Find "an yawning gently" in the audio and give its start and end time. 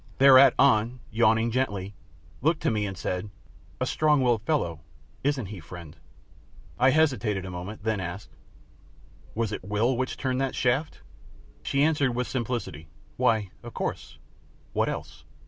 0.57-1.93